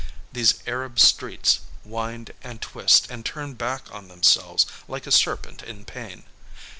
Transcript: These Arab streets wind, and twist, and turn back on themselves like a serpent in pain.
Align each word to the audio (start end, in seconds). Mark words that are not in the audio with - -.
These 0.31 0.63
Arab 0.65 0.97
streets 0.99 1.59
wind, 1.85 2.33
and 2.43 2.59
twist, 2.59 3.05
and 3.11 3.23
turn 3.23 3.53
back 3.53 3.83
on 3.93 4.07
themselves 4.07 4.65
like 4.87 5.05
a 5.05 5.11
serpent 5.11 5.61
in 5.61 5.85
pain. 5.85 6.23